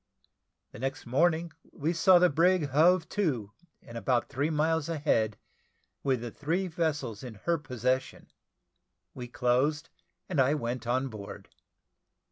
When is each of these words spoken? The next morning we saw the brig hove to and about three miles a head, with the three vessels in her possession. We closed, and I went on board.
The 0.71 0.79
next 0.79 1.05
morning 1.05 1.51
we 1.71 1.93
saw 1.93 2.17
the 2.17 2.27
brig 2.31 2.69
hove 2.69 3.07
to 3.09 3.51
and 3.83 3.99
about 3.99 4.29
three 4.29 4.49
miles 4.49 4.89
a 4.89 4.97
head, 4.97 5.37
with 6.01 6.21
the 6.21 6.31
three 6.31 6.65
vessels 6.65 7.21
in 7.23 7.35
her 7.45 7.59
possession. 7.59 8.31
We 9.13 9.27
closed, 9.27 9.89
and 10.27 10.41
I 10.41 10.55
went 10.55 10.87
on 10.87 11.09
board. 11.09 11.49